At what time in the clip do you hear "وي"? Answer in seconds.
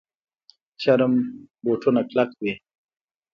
2.41-2.53